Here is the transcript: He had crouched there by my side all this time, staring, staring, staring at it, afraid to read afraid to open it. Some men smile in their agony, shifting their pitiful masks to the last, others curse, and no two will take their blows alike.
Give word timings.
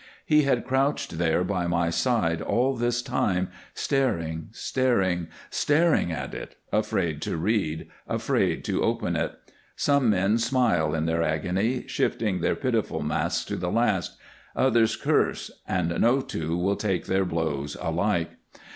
He 0.25 0.41
had 0.45 0.65
crouched 0.65 1.19
there 1.19 1.43
by 1.43 1.67
my 1.67 1.91
side 1.91 2.41
all 2.41 2.75
this 2.75 3.03
time, 3.03 3.49
staring, 3.75 4.47
staring, 4.51 5.27
staring 5.51 6.11
at 6.11 6.33
it, 6.33 6.55
afraid 6.73 7.21
to 7.21 7.37
read 7.37 7.87
afraid 8.07 8.63
to 8.65 8.81
open 8.81 9.15
it. 9.15 9.33
Some 9.75 10.09
men 10.09 10.39
smile 10.39 10.95
in 10.95 11.05
their 11.05 11.21
agony, 11.21 11.83
shifting 11.85 12.39
their 12.41 12.55
pitiful 12.55 13.03
masks 13.03 13.45
to 13.45 13.55
the 13.57 13.69
last, 13.69 14.17
others 14.55 14.95
curse, 14.95 15.51
and 15.67 15.89
no 16.01 16.21
two 16.21 16.57
will 16.57 16.77
take 16.77 17.05
their 17.05 17.23
blows 17.23 17.77
alike. 17.79 18.31